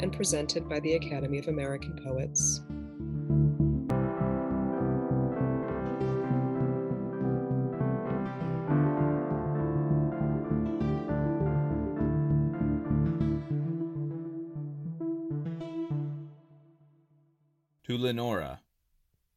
and 0.00 0.12
presented 0.12 0.68
by 0.68 0.80
the 0.80 0.94
Academy 0.94 1.38
of 1.38 1.48
American 1.48 1.98
Poets. 2.04 2.60
To 17.84 17.96
Leonora 17.96 18.62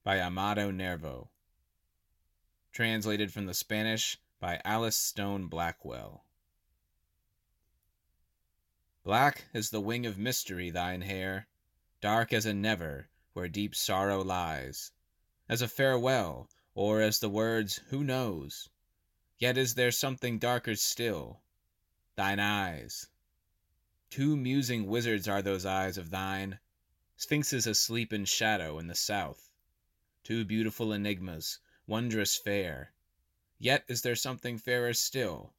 by 0.03 0.19
Amado 0.19 0.71
Nervo. 0.71 1.30
Translated 2.71 3.31
from 3.31 3.45
the 3.45 3.53
Spanish 3.53 4.17
by 4.39 4.59
Alice 4.66 4.95
Stone 4.95 5.47
Blackwell. 5.47 6.23
Black 9.03 9.45
as 9.53 9.70
the 9.70 9.80
wing 9.80 10.05
of 10.05 10.17
mystery 10.17 10.70
thine 10.70 11.02
hair, 11.02 11.48
dark 12.02 12.34
as 12.34 12.45
a 12.45 12.53
never 12.53 13.09
where 13.34 13.48
deep 13.48 13.73
sorrow 13.73 14.22
lies, 14.22 14.91
as 15.48 15.62
a 15.62 15.67
farewell, 15.67 16.50
or 16.73 17.02
as 17.02 17.19
the 17.19 17.30
words 17.30 17.78
who 17.89 18.03
knows? 18.03 18.69
Yet 19.38 19.58
is 19.58 19.75
there 19.75 19.91
something 19.91 20.38
darker 20.38 20.75
still 20.75 21.41
thine 22.16 22.39
eyes. 22.39 23.08
Two 24.09 24.36
musing 24.36 24.88
wizards 24.88 25.28
are 25.28 25.41
those 25.41 25.66
eyes 25.66 25.97
of 25.97 26.09
thine 26.09 26.59
Sphinxes 27.19 27.67
asleep 27.67 28.13
in 28.13 28.23
shadow 28.23 28.80
in 28.80 28.88
the 28.88 28.95
south. 28.95 29.50
Two 30.23 30.45
beautiful 30.45 30.94
enigmas, 30.94 31.59
wondrous 31.86 32.38
fair. 32.38 32.94
Yet 33.58 33.84
is 33.89 34.03
there 34.03 34.16
something 34.16 34.58
fairer 34.58 34.94
still 34.94 35.53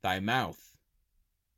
thy 0.00 0.20
mouth. 0.20 0.76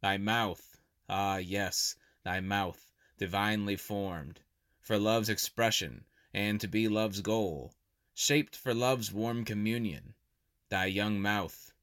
Thy 0.01 0.17
mouth, 0.17 0.74
ah, 1.07 1.37
yes, 1.37 1.97
thy 2.23 2.41
mouth, 2.41 2.91
divinely 3.19 3.77
formed 3.77 4.41
For 4.81 4.97
love's 4.97 5.29
expression, 5.29 6.07
and 6.33 6.59
to 6.63 6.67
be 6.67 6.89
love's 6.89 7.21
goal, 7.21 7.75
Shaped 8.15 8.55
for 8.55 8.73
love's 8.73 9.13
warm 9.13 9.45
communion. 9.45 10.15
Thy 10.71 10.87
young 10.87 11.21
mouth. 11.21 11.75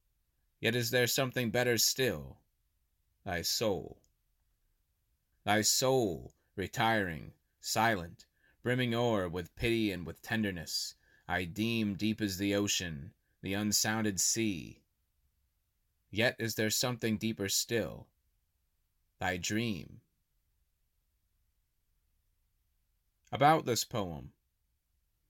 Yet 0.60 0.76
is 0.76 0.90
there 0.90 1.06
something 1.06 1.52
better 1.52 1.78
still 1.78 2.40
thy 3.24 3.42
soul. 3.44 4.02
Thy 5.44 5.62
soul, 5.62 6.34
retiring 6.56 7.34
silent, 7.60 8.26
brimming 8.64 8.96
o'er 8.96 9.30
with 9.30 9.56
pity 9.56 9.92
and 9.92 10.06
with 10.06 10.22
tenderness, 10.22 10.96
I 11.28 11.44
deem 11.44 11.96
deep 11.96 12.22
as 12.22 12.38
the 12.38 12.56
ocean, 12.56 13.14
the 13.42 13.54
unsounded 13.54 14.20
sea. 14.20 14.82
Yet 16.10 16.38
is 16.40 16.56
there 16.56 16.72
something 16.72 17.18
deeper 17.18 17.50
still 17.50 18.08
thy 19.22 19.38
dream. 19.38 20.02
About 23.32 23.68
this 23.68 23.84
poem. 23.84 24.32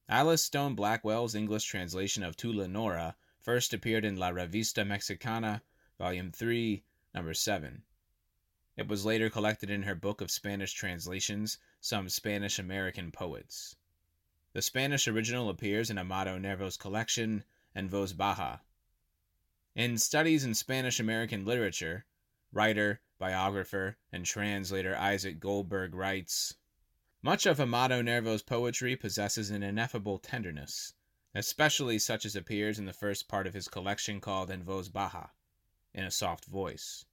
Alice 0.08 0.42
Stone 0.42 0.76
Blackwell's 0.76 1.36
English 1.36 1.66
translation 1.66 2.24
of 2.24 2.38
To 2.38 2.54
Leonora 2.54 3.18
first 3.42 3.74
appeared 3.74 4.06
in 4.06 4.16
La 4.16 4.32
Revista 4.32 4.88
Mexicana, 4.88 5.62
Volume 5.98 6.32
3, 6.32 6.86
Number 7.14 7.34
7. 7.34 7.84
It 8.78 8.88
was 8.88 9.04
later 9.04 9.30
collected 9.30 9.70
in 9.70 9.84
her 9.84 9.94
book 9.94 10.22
of 10.22 10.32
Spanish 10.32 10.72
translations, 10.72 11.58
Some 11.82 12.08
Spanish 12.08 12.60
American 12.60 13.12
Poets. 13.12 13.76
The 14.54 14.62
Spanish 14.62 15.06
original 15.10 15.50
appears 15.50 15.90
in 15.90 15.98
Amado 15.98 16.38
Nervo's 16.38 16.78
collection, 16.78 17.44
En 17.76 17.90
Voz 17.90 18.14
Baja. 18.14 18.60
In 19.76 19.98
Studies 19.98 20.46
in 20.46 20.54
Spanish 20.54 21.02
American 21.02 21.44
Literature, 21.44 22.06
writer, 22.52 23.00
biographer, 23.18 23.98
and 24.12 24.26
translator 24.26 24.96
Isaac 24.96 25.40
Goldberg 25.40 25.96
writes 25.96 26.56
Much 27.22 27.46
of 27.46 27.62
Amado 27.62 28.02
Nervo's 28.02 28.42
poetry 28.42 28.96
possesses 28.96 29.50
an 29.50 29.64
ineffable 29.64 30.18
tenderness, 30.18 30.94
especially 31.34 31.98
such 31.98 32.26
as 32.26 32.36
appears 32.36 32.78
in 32.78 32.86
the 32.86 32.94
first 32.94 33.28
part 33.28 33.48
of 33.48 33.54
his 33.54 33.68
collection 33.68 34.20
called 34.20 34.52
En 34.52 34.64
Voz 34.64 34.90
Baja, 34.90 35.28
in 35.94 36.04
a 36.04 36.12
soft 36.12 36.46
voice. 36.46 37.06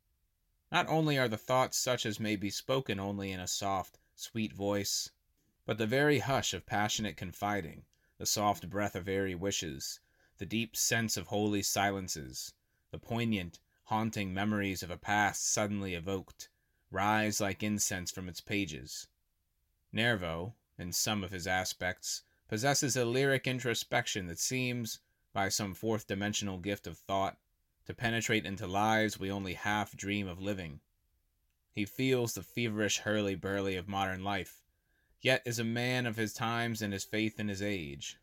Not 0.73 0.89
only 0.89 1.17
are 1.17 1.29
the 1.29 1.39
thoughts 1.39 1.79
such 1.79 2.05
as 2.05 2.19
may 2.19 2.35
be 2.35 2.51
spoken 2.51 2.99
only 2.99 3.31
in 3.31 3.39
a 3.39 3.47
soft, 3.47 3.99
sweet 4.17 4.53
voice, 4.53 5.11
but 5.65 5.79
the 5.79 5.87
very 5.87 6.19
hush 6.19 6.53
of 6.53 6.67
passionate 6.67 7.17
confiding, 7.17 7.85
the 8.19 8.27
soft 8.27 8.69
breath 8.69 8.97
of 8.97 9.09
airy 9.09 9.37
wishes, 9.37 10.01
the 10.39 10.47
deep 10.47 10.77
sense 10.77 11.17
of 11.17 11.29
holy 11.29 11.63
silences, 11.63 12.55
the 12.91 12.99
poignant, 12.99 13.61
haunting 13.89 14.35
memories 14.35 14.83
of 14.83 14.91
a 14.91 14.99
past 14.99 15.51
suddenly 15.51 15.95
evoked, 15.95 16.51
rise 16.91 17.41
like 17.41 17.63
incense 17.63 18.11
from 18.11 18.29
its 18.29 18.39
pages. 18.39 19.07
Nervo, 19.91 20.55
in 20.79 20.93
some 20.93 21.25
of 21.25 21.31
his 21.31 21.47
aspects, 21.47 22.23
possesses 22.49 22.97
a 22.97 23.07
lyric 23.07 23.47
introspection 23.47 24.27
that 24.27 24.39
seems, 24.39 24.99
by 25.33 25.49
some 25.49 25.73
fourth 25.73 26.07
dimensional 26.07 26.59
gift 26.59 26.87
of 26.87 26.99
thought, 26.99 27.39
to 27.87 27.95
penetrate 27.95 28.45
into 28.45 28.67
lives 28.67 29.19
we 29.19 29.31
only 29.31 29.55
half 29.55 29.97
dream 29.97 30.29
of 30.29 30.39
living. 30.39 30.81
He 31.73 31.87
feels 31.87 32.35
the 32.35 32.43
feverish 32.43 32.99
hurly 32.99 33.37
burly 33.37 33.75
of 33.75 33.89
modern 33.89 34.23
life, 34.23 34.67
yet 35.23 35.41
is 35.47 35.59
a 35.59 35.65
man 35.65 36.05
of 36.05 36.17
his 36.17 36.35
times 36.35 36.83
and 36.83 36.93
his 36.93 37.05
faith 37.05 37.41
in 37.41 37.49
his 37.49 37.63
age. 37.63 38.19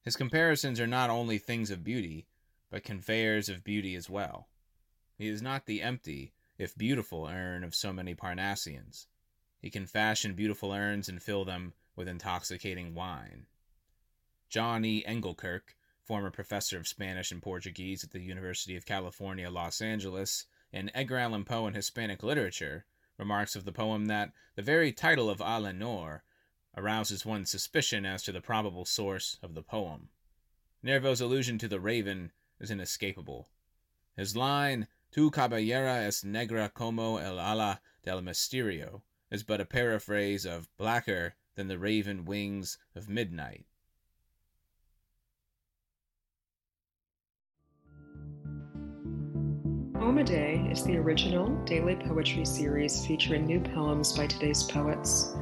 His 0.00 0.16
comparisons 0.16 0.80
are 0.80 0.86
not 0.86 1.10
only 1.10 1.36
things 1.36 1.70
of 1.70 1.84
beauty, 1.84 2.28
but 2.70 2.82
conveyors 2.82 3.50
of 3.50 3.62
beauty 3.62 3.94
as 3.94 4.08
well. 4.08 4.48
He 5.18 5.28
is 5.28 5.40
not 5.40 5.66
the 5.66 5.82
empty, 5.82 6.32
if 6.58 6.76
beautiful, 6.76 7.26
urn 7.26 7.64
of 7.64 7.74
so 7.74 7.92
many 7.92 8.14
Parnassians. 8.14 9.06
He 9.60 9.70
can 9.70 9.86
fashion 9.86 10.34
beautiful 10.34 10.72
urns 10.72 11.08
and 11.08 11.22
fill 11.22 11.44
them 11.44 11.72
with 11.96 12.06
intoxicating 12.06 12.94
wine. 12.94 13.46
John 14.48 14.84
E. 14.84 15.02
Engelkirk, 15.08 15.74
former 16.02 16.30
professor 16.30 16.78
of 16.78 16.86
Spanish 16.86 17.32
and 17.32 17.42
Portuguese 17.42 18.04
at 18.04 18.10
the 18.10 18.20
University 18.20 18.76
of 18.76 18.86
California, 18.86 19.50
Los 19.50 19.80
Angeles, 19.80 20.44
in 20.70 20.90
Edgar 20.94 21.16
Allan 21.16 21.44
Poe 21.44 21.66
and 21.66 21.74
Hispanic 21.74 22.22
Literature, 22.22 22.84
remarks 23.16 23.56
of 23.56 23.64
the 23.64 23.72
poem 23.72 24.06
that 24.06 24.32
the 24.54 24.62
very 24.62 24.92
title 24.92 25.30
of 25.30 25.40
A 25.40 25.58
Leonor 25.58 26.22
arouses 26.76 27.24
one's 27.24 27.50
suspicion 27.50 28.04
as 28.04 28.22
to 28.22 28.32
the 28.32 28.42
probable 28.42 28.84
source 28.84 29.38
of 29.42 29.54
the 29.54 29.62
poem. 29.62 30.10
Nervo's 30.82 31.22
allusion 31.22 31.56
to 31.58 31.68
the 31.68 31.80
raven 31.80 32.32
is 32.60 32.70
inescapable. 32.70 33.48
His 34.16 34.36
line, 34.36 34.86
Tu 35.16 35.30
cabellera 35.30 36.06
es 36.06 36.24
negra 36.24 36.68
como 36.68 37.16
el 37.16 37.40
ala 37.40 37.80
del 38.04 38.20
misterio, 38.20 39.00
is 39.30 39.42
but 39.42 39.62
a 39.62 39.64
paraphrase 39.64 40.44
of 40.44 40.68
blacker 40.76 41.34
than 41.54 41.68
the 41.68 41.78
raven 41.78 42.26
wings 42.26 42.76
of 42.94 43.08
midnight. 43.08 43.64
Poem 49.94 50.18
a 50.18 50.24
Day 50.24 50.68
is 50.70 50.84
the 50.84 50.98
original 50.98 51.48
daily 51.64 51.96
poetry 51.96 52.44
series 52.44 53.06
featuring 53.06 53.46
new 53.46 53.60
poems 53.60 54.14
by 54.14 54.26
today's 54.26 54.64
poets. 54.64 55.34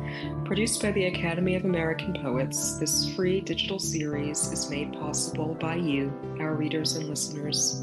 Produced 0.44 0.82
by 0.82 0.92
the 0.92 1.06
Academy 1.06 1.56
of 1.56 1.64
American 1.64 2.14
Poets, 2.22 2.78
this 2.78 3.12
free 3.16 3.40
digital 3.40 3.80
series 3.80 4.52
is 4.52 4.70
made 4.70 4.92
possible 4.92 5.56
by 5.56 5.74
you, 5.74 6.12
our 6.38 6.54
readers 6.54 6.94
and 6.94 7.08
listeners. 7.08 7.82